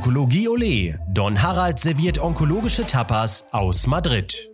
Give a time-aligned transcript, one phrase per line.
[0.00, 0.98] Onkologie Ole.
[1.08, 4.49] Don Harald serviert onkologische Tapas aus Madrid.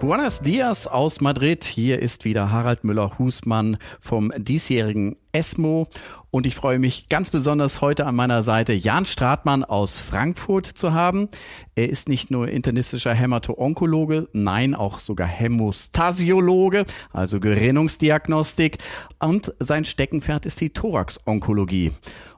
[0.00, 1.62] Buenos Dias aus Madrid.
[1.62, 5.88] Hier ist wieder Harald Müller-Husmann vom diesjährigen ESMO.
[6.30, 10.94] Und ich freue mich ganz besonders heute an meiner Seite Jan Stratmann aus Frankfurt zu
[10.94, 11.28] haben.
[11.74, 18.78] Er ist nicht nur internistischer Hämato-Onkologe, nein, auch sogar Hämostasiologe, also Gerinnungsdiagnostik.
[19.18, 21.92] Und sein Steckenpferd ist die Thorax-Onkologie.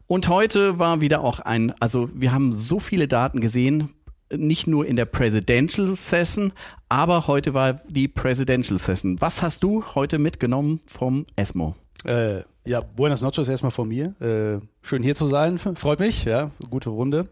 [0.08, 3.90] Und heute war wieder auch ein, also wir haben so viele Daten gesehen,
[4.36, 6.52] nicht nur in der Presidential Session,
[6.88, 9.20] aber heute war die Presidential Session.
[9.20, 11.74] Was hast du heute mitgenommen vom ESMO?
[12.04, 14.14] Äh, ja, buenas noches erstmal von mir.
[14.20, 17.28] Äh, schön hier zu sein, freut mich, ja, gute Runde.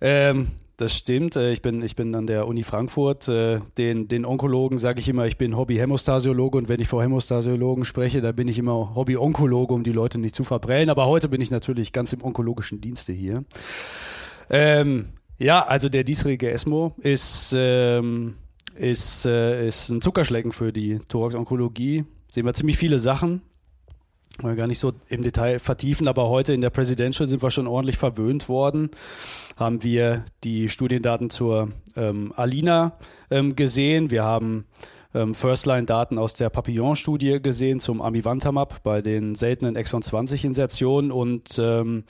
[0.00, 1.36] Ähm, das stimmt.
[1.36, 3.28] Äh, ich bin, ich bin an der Uni Frankfurt.
[3.28, 7.84] Äh, den, den Onkologen sage ich immer, ich bin Hobby-Hämostasiologe und wenn ich vor Hämostasiologen
[7.84, 10.90] spreche, dann bin ich immer Hobby-Onkologe, um die Leute nicht zu verprellen.
[10.90, 13.44] Aber heute bin ich natürlich ganz im onkologischen Dienste hier.
[14.50, 18.36] Ähm, ja, also der diesjährige ESMO ist, ähm,
[18.74, 22.04] ist, äh, ist ein Zuckerschlecken für die Thorax-Onkologie.
[22.28, 23.42] Sehen wir ziemlich viele Sachen.
[24.40, 27.66] Mal gar nicht so im Detail vertiefen, aber heute in der Presidential sind wir schon
[27.66, 28.90] ordentlich verwöhnt worden.
[29.56, 32.96] Haben wir die Studiendaten zur ähm, Alina
[33.30, 34.10] ähm, gesehen.
[34.10, 34.64] Wir haben
[35.14, 42.04] ähm, First-Line-Daten aus der Papillon-Studie gesehen zum Amivantamab bei den seltenen Exon 20-Insertionen und ähm,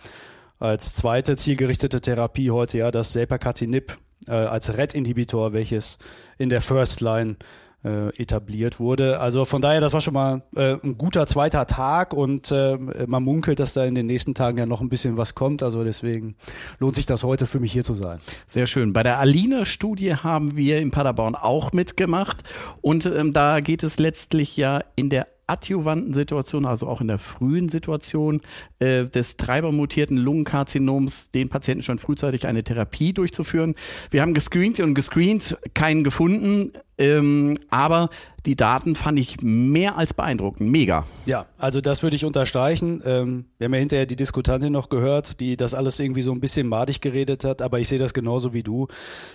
[0.62, 5.98] als zweite zielgerichtete Therapie heute ja das Selpercatinib äh, als RET-Inhibitor, welches
[6.38, 7.36] in der First Line
[7.84, 9.18] äh, etabliert wurde.
[9.18, 13.24] Also von daher, das war schon mal äh, ein guter zweiter Tag und äh, man
[13.24, 15.64] munkelt, dass da in den nächsten Tagen ja noch ein bisschen was kommt.
[15.64, 16.36] Also deswegen
[16.78, 18.20] lohnt sich das heute für mich hier zu sein.
[18.46, 18.92] Sehr schön.
[18.92, 22.44] Bei der Alina-Studie haben wir in Paderborn auch mitgemacht
[22.82, 27.18] und ähm, da geht es letztlich ja in der adjuvanten Situation, also auch in der
[27.18, 28.40] frühen Situation
[28.78, 33.74] äh, des treibermutierten Lungenkarzinoms, den Patienten schon frühzeitig eine Therapie durchzuführen.
[34.10, 38.10] Wir haben gescreent und gescreent, keinen gefunden, ähm, aber
[38.44, 40.68] die Daten fand ich mehr als beeindruckend.
[40.70, 41.06] Mega.
[41.26, 43.02] Ja, also das würde ich unterstreichen.
[43.04, 46.40] Ähm, wir haben ja hinterher die Diskutantin noch gehört, die das alles irgendwie so ein
[46.40, 48.88] bisschen madig geredet hat, aber ich sehe das genauso wie du.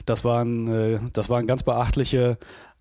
[0.05, 2.37] Das waren, äh, das waren ganz beachtliche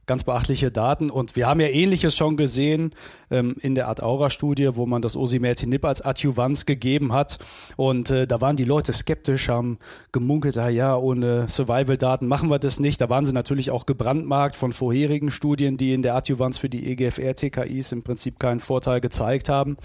[0.06, 1.10] ganz beachtliche Daten.
[1.10, 2.92] Und wir haben ja Ähnliches schon gesehen
[3.30, 7.38] ähm, in der Art Aura-Studie, wo man das Osimertinib als Adjuvanz gegeben hat.
[7.76, 9.78] Und äh, da waren die Leute skeptisch, haben
[10.12, 13.00] gemunkelt, ah ja, ohne Survival-Daten machen wir das nicht.
[13.00, 16.86] Da waren sie natürlich auch gebrandmarkt von vorherigen Studien, die in der Adjuvanz für die
[16.92, 19.76] EGFR-TKIs im Prinzip keinen Vorteil gezeigt haben.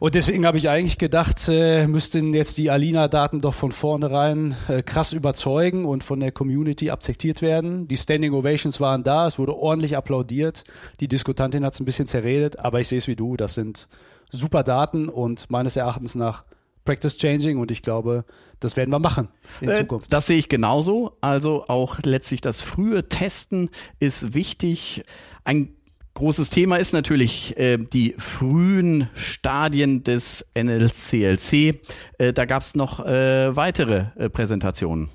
[0.00, 4.82] Und deswegen habe ich eigentlich gedacht, äh, müssten jetzt die Alina-Daten doch von vornherein äh,
[4.82, 7.86] krass überzeugen und von der Community akzeptiert werden.
[7.88, 10.64] Die Standing Ovations waren da, es wurde ordentlich applaudiert.
[11.00, 13.88] Die Diskutantin hat es ein bisschen zerredet, aber ich sehe es wie du, das sind
[14.30, 16.44] super Daten und meines Erachtens nach
[16.84, 18.24] Practice Changing und ich glaube,
[18.60, 19.28] das werden wir machen
[19.60, 20.12] in äh, Zukunft.
[20.12, 21.16] Das sehe ich genauso.
[21.20, 25.02] Also auch letztlich das frühe Testen ist wichtig.
[25.44, 25.74] Ein
[26.14, 31.80] Großes Thema ist natürlich äh, die frühen Stadien des NLCLC.
[32.18, 35.10] Äh, da gab es noch äh, weitere äh, Präsentationen.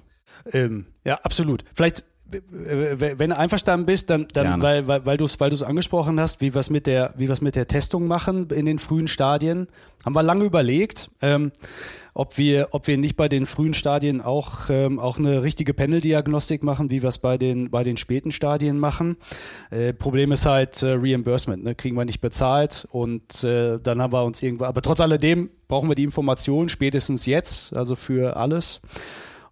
[0.51, 1.63] Ähm, ja, absolut.
[1.73, 6.41] Vielleicht wenn du einverstanden bist, dann, dann weil, weil, weil du es weil angesprochen hast,
[6.41, 9.67] wie wir es mit der, wie mit der Testung machen in den frühen Stadien,
[10.06, 11.51] haben wir lange überlegt, ähm,
[12.13, 16.63] ob wir, ob wir nicht bei den frühen Stadien auch, ähm, auch eine richtige Panel-Diagnostik
[16.63, 19.18] machen, wie wir es bei den, bei den späten Stadien machen.
[19.72, 21.75] Äh, Problem ist halt äh, Reimbursement, ne?
[21.75, 25.89] kriegen wir nicht bezahlt und äh, dann haben wir uns irgendwo, aber trotz alledem brauchen
[25.89, 28.81] wir die Informationen spätestens jetzt, also für alles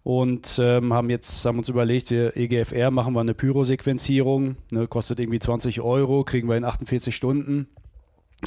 [0.08, 5.20] und ähm, haben jetzt haben uns überlegt, wir EGFR machen wir eine Pyrosequenzierung, ne, kostet
[5.20, 7.68] irgendwie 20 Euro, kriegen wir in 48 Stunden.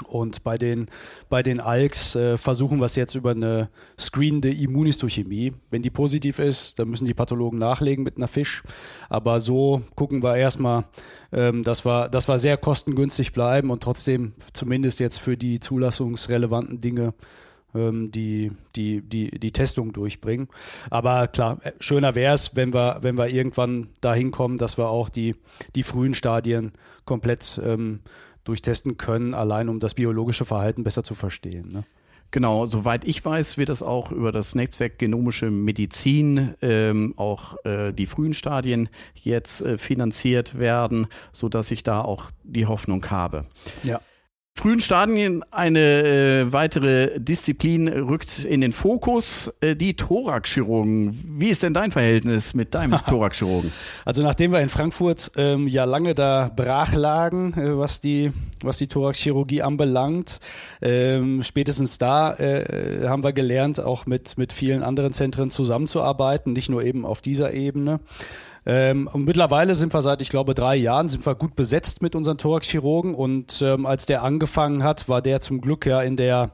[0.06, 0.86] Und bei den,
[1.28, 5.52] bei den ALKs äh, versuchen wir es jetzt über eine screenende Immunistochemie.
[5.68, 8.62] Wenn die positiv ist, dann müssen die Pathologen nachlegen mit einer Fisch.
[9.10, 10.84] Aber so gucken wir erstmal,
[11.30, 16.80] ähm, dass, wir, dass wir sehr kostengünstig bleiben und trotzdem zumindest jetzt für die zulassungsrelevanten
[16.80, 17.12] Dinge
[17.74, 20.48] ähm, die, die, die, die Testung durchbringen.
[20.90, 24.88] Aber klar, äh, schöner wäre es, wenn wir, wenn wir irgendwann dahin kommen, dass wir
[24.88, 25.34] auch die,
[25.74, 26.72] die frühen Stadien
[27.04, 28.00] komplett ähm,
[28.44, 31.72] durchtesten können, allein um das biologische Verhalten besser zu verstehen.
[31.72, 31.84] Ne?
[32.32, 37.92] Genau, soweit ich weiß, wird das auch über das Netzwerk Genomische Medizin ähm, auch äh,
[37.92, 43.46] die frühen Stadien jetzt äh, finanziert werden, sodass ich da auch die Hoffnung habe.
[43.82, 44.00] Ja.
[44.54, 51.38] Frühen Stadien eine äh, weitere Disziplin rückt in den Fokus, äh, die Thoraxchirurgen.
[51.38, 53.72] Wie ist denn dein Verhältnis mit deinem Thoraxchirurgen?
[54.04, 58.32] Also nachdem wir in Frankfurt ähm, ja lange da brach lagen, äh, was die
[58.62, 60.40] was die Thoraxchirurgie anbelangt,
[60.82, 66.68] ähm, spätestens da äh, haben wir gelernt, auch mit mit vielen anderen Zentren zusammenzuarbeiten, nicht
[66.68, 68.00] nur eben auf dieser Ebene.
[68.66, 72.14] Ähm, und mittlerweile sind wir seit, ich glaube, drei Jahren sind wir gut besetzt mit
[72.14, 76.52] unseren Thoraxchirurgen und ähm, als der angefangen hat, war der zum Glück ja in der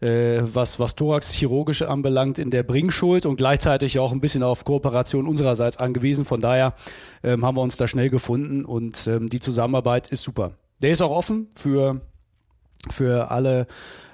[0.00, 5.26] äh, was, was Thorax-Chirurgische anbelangt, in der Bringschuld und gleichzeitig auch ein bisschen auf Kooperation
[5.26, 6.24] unsererseits angewiesen.
[6.24, 6.74] Von daher
[7.22, 10.52] ähm, haben wir uns da schnell gefunden und ähm, die Zusammenarbeit ist super.
[10.80, 12.00] Der ist auch offen für,
[12.90, 13.66] für alle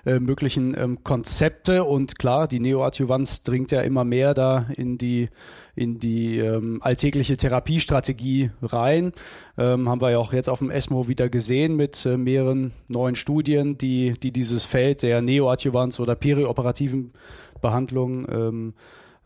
[0.05, 5.29] äh, möglichen ähm, Konzepte und klar, die Neoadjuvanz dringt ja immer mehr da in die
[5.75, 9.13] in die ähm, alltägliche Therapiestrategie rein.
[9.57, 13.15] Ähm, haben wir ja auch jetzt auf dem ESMO wieder gesehen mit äh, mehreren neuen
[13.15, 17.13] Studien, die, die dieses Feld der Neoadjuvanz oder perioperativen
[17.61, 18.75] Behandlung ähm,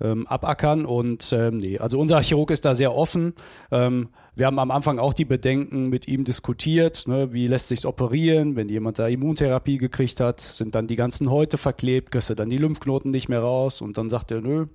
[0.01, 0.85] ähm, abackern.
[0.85, 3.35] Und ähm, nee, also unser Chirurg ist da sehr offen.
[3.71, 7.85] Ähm, wir haben am Anfang auch die Bedenken mit ihm diskutiert, ne, wie lässt sich's
[7.85, 12.35] operieren, wenn jemand da Immuntherapie gekriegt hat, sind dann die ganzen Häute verklebt, kriegst du
[12.35, 14.67] dann die Lymphknoten nicht mehr raus und dann sagt er, nö,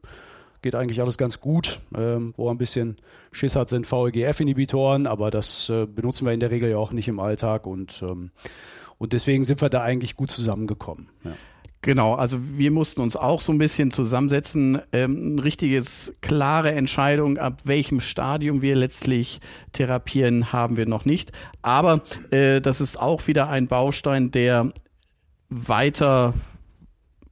[0.62, 1.80] geht eigentlich alles ganz gut.
[1.96, 2.98] Ähm, wo er ein bisschen
[3.32, 7.08] Schiss hat, sind VEGF-Inhibitoren, aber das äh, benutzen wir in der Regel ja auch nicht
[7.08, 8.32] im Alltag und, ähm,
[8.98, 11.10] und deswegen sind wir da eigentlich gut zusammengekommen.
[11.24, 11.32] Ja.
[11.82, 14.82] Genau, also wir mussten uns auch so ein bisschen zusammensetzen.
[14.92, 19.40] Ähm, ein richtiges, klare Entscheidung, ab welchem Stadium wir letztlich
[19.74, 21.32] therapieren, haben wir noch nicht.
[21.62, 22.02] Aber
[22.32, 24.74] äh, das ist auch wieder ein Baustein, der
[25.50, 26.34] weiter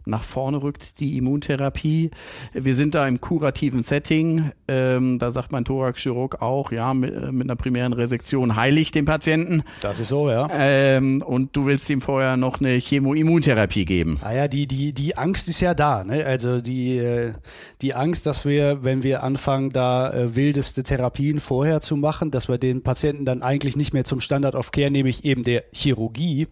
[0.05, 2.11] nach vorne rückt, die Immuntherapie.
[2.53, 4.51] Wir sind da im kurativen Setting.
[4.67, 9.05] Ähm, da sagt mein Thoraxchirurg auch, ja, mit, äh, mit, einer primären Resektion heilig den
[9.05, 9.63] Patienten.
[9.81, 10.47] Das ist so, ja.
[10.51, 14.19] Ähm, und du willst ihm vorher noch eine Chemoimmuntherapie geben.
[14.21, 16.03] Naja, ah die, die, die Angst ist ja da.
[16.03, 16.25] Ne?
[16.25, 17.33] Also die, äh,
[17.81, 22.47] die Angst, dass wir, wenn wir anfangen, da äh, wildeste Therapien vorher zu machen, dass
[22.47, 26.47] wir den Patienten dann eigentlich nicht mehr zum Standard of Care, nämlich eben der Chirurgie,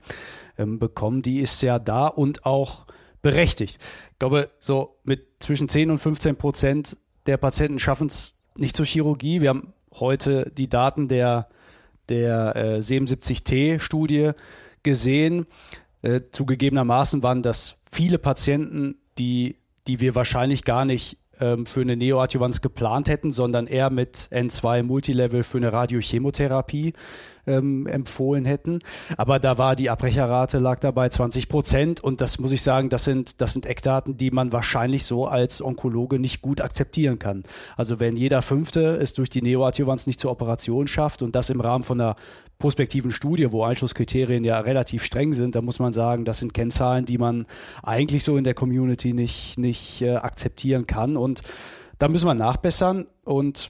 [0.58, 2.86] ähm, bekommen, die ist ja da und auch
[3.24, 3.80] berechtigt.
[4.12, 8.86] Ich glaube, so mit zwischen 10 und 15 Prozent der Patienten schaffen es nicht zur
[8.86, 9.42] Chirurgie.
[9.42, 11.48] Wir haben heute die Daten der,
[12.10, 14.32] der äh, 77T-Studie
[14.84, 15.48] gesehen.
[16.04, 21.96] Äh, zugegebenermaßen waren das viele Patienten, die, die wir wahrscheinlich gar nicht ähm, für eine
[21.96, 26.94] Neoadjuvanz geplant hätten, sondern eher mit N2 Multilevel für eine Radiochemotherapie
[27.48, 28.80] ähm, empfohlen hätten.
[29.18, 33.04] Aber da war die Abbrecherrate lag dabei 20 Prozent und das muss ich sagen, das
[33.04, 37.44] sind, das sind Eckdaten, die man wahrscheinlich so als Onkologe nicht gut akzeptieren kann.
[37.76, 41.62] Also wenn jeder Fünfte es durch die Neoadjuvanz nicht zur Operation schafft und das im
[41.62, 42.16] Rahmen von einer
[42.60, 47.06] prospektiven Studie, wo Einschlusskriterien ja relativ streng sind, da muss man sagen, das sind Kennzahlen,
[47.06, 47.46] die man
[47.82, 51.18] eigentlich so in der Community nicht, nicht äh, akzeptieren kann.
[51.18, 51.42] Und
[52.00, 53.70] da müssen wir nachbessern und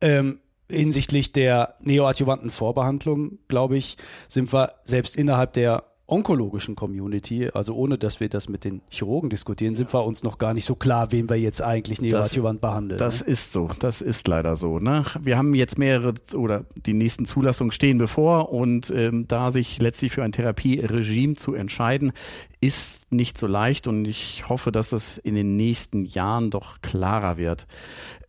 [0.00, 0.40] ähm,
[0.70, 3.96] hinsichtlich der neoadjuvanten Vorbehandlung, glaube ich,
[4.28, 9.30] sind wir selbst innerhalb der onkologischen Community, also ohne dass wir das mit den Chirurgen
[9.30, 12.98] diskutieren, sind wir uns noch gar nicht so klar, wen wir jetzt eigentlich neoadjuvant behandeln.
[12.98, 13.28] Das ne?
[13.28, 14.78] ist so, das ist leider so.
[14.78, 15.04] Ne?
[15.20, 20.12] Wir haben jetzt mehrere oder die nächsten Zulassungen stehen bevor und ähm, da sich letztlich
[20.12, 22.12] für ein Therapieregime zu entscheiden,
[22.60, 27.38] ist nicht so leicht und ich hoffe, dass das in den nächsten Jahren doch klarer
[27.38, 27.66] wird.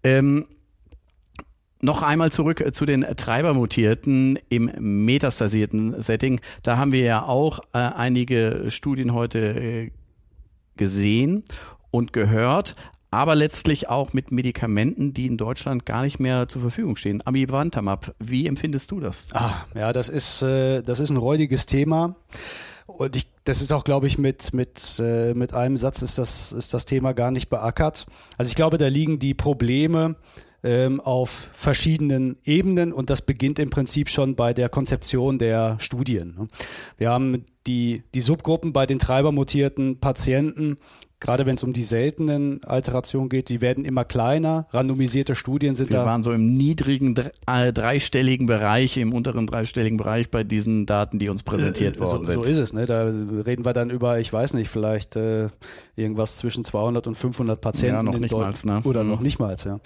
[0.01, 0.45] Ähm,
[1.85, 4.71] noch einmal zurück äh, zu den Treibermutierten im
[5.05, 6.41] metastasierten Setting.
[6.63, 9.91] Da haben wir ja auch äh, einige Studien heute äh,
[10.75, 11.43] gesehen
[11.91, 12.73] und gehört,
[13.11, 17.21] aber letztlich auch mit Medikamenten, die in Deutschland gar nicht mehr zur Verfügung stehen.
[17.25, 19.29] Amivantamab, wie empfindest du das?
[19.33, 22.17] Ah, ja, das ist, äh, das ist ein räudiges Thema.
[22.87, 26.51] Und ich, das ist auch, glaube ich, mit, mit, äh, mit einem Satz ist das,
[26.51, 28.05] ist das Thema gar nicht beackert.
[28.37, 30.15] Also ich glaube, da liegen die Probleme
[30.65, 36.35] ähm, auf verschiedenen Ebenen und das beginnt im Prinzip schon bei der Konzeption der Studien.
[36.37, 36.47] Ne?
[36.97, 40.77] Wir haben die, die Subgruppen bei den treibermutierten Patienten
[41.19, 44.67] gerade wenn es um die seltenen Alterationen geht, die werden immer kleiner.
[44.71, 46.03] Randomisierte Studien sind wir da.
[46.03, 47.15] Wir waren so im niedrigen
[47.47, 52.25] äh, dreistelligen Bereich, im unteren dreistelligen Bereich bei diesen Daten, die uns präsentiert äh, worden
[52.25, 52.43] so, sind.
[52.43, 52.73] So ist es.
[52.73, 52.85] Ne?
[52.85, 55.49] Da reden wir dann über, ich weiß nicht, vielleicht äh,
[55.95, 57.95] irgendwas zwischen 200 und 500 Patienten.
[57.95, 58.53] Ja, noch nicht mal.
[58.63, 58.81] Ne?
[58.83, 59.09] Oder mhm.
[59.09, 59.79] noch nicht mal, ja.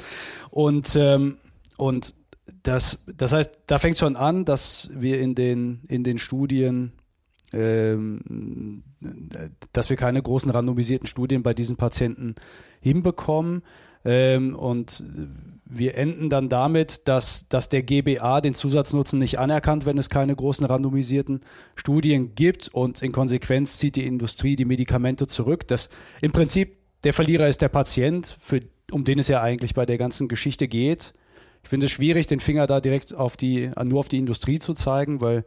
[0.50, 1.38] Und, ähm,
[1.77, 2.15] und
[2.63, 6.93] das, das heißt, da fängt schon an, dass wir in den, in den Studien
[9.74, 12.36] dass wir keine großen randomisierten Studien bei diesen Patienten
[12.79, 13.63] hinbekommen.
[14.06, 15.03] Ähm, und
[15.65, 20.36] wir enden dann damit, dass, dass der GBA den Zusatznutzen nicht anerkannt, wenn es keine
[20.36, 21.41] großen randomisierten
[21.75, 25.68] Studien gibt und in Konsequenz zieht die Industrie die Medikamente zurück.
[25.68, 25.89] Das
[26.22, 29.98] im Prinzip der Verlierer ist der Patient, für, um den es ja eigentlich bei der
[29.98, 31.13] ganzen Geschichte geht.
[31.63, 34.74] Ich finde es schwierig, den Finger da direkt auf die, nur auf die Industrie zu
[34.74, 35.46] zeigen, weil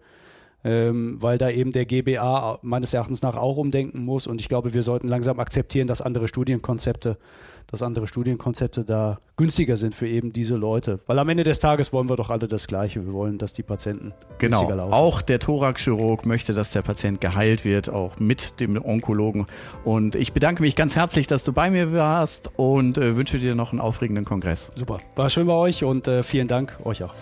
[0.65, 4.27] ähm, weil da eben der GBA meines Erachtens nach auch umdenken muss.
[4.27, 7.19] Und ich glaube, wir sollten langsam akzeptieren, dass andere Studienkonzepte,
[7.67, 11.01] dass andere Studienkonzepte da günstiger sind für eben diese Leute.
[11.07, 13.05] Weil am Ende des Tages wollen wir doch alle das Gleiche.
[13.05, 14.59] Wir wollen, dass die Patienten genau.
[14.59, 14.93] günstiger laufen.
[14.93, 19.47] Auch der Thoraxchirurg möchte, dass der Patient geheilt wird, auch mit dem Onkologen.
[19.85, 23.55] Und ich bedanke mich ganz herzlich, dass du bei mir warst und äh, wünsche dir
[23.55, 24.71] noch einen aufregenden Kongress.
[24.75, 24.99] Super.
[25.17, 27.15] War schön bei euch und äh, vielen Dank euch auch.